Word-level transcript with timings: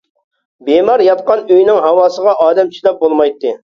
بىمار 0.69 1.03
ياتقان 1.07 1.43
ئۆينىڭ 1.57 1.81
ھاۋاسىغا 1.87 2.33
ئادەم 2.47 2.73
چىداپ 2.79 2.99
بولمايتتى. 3.05 3.53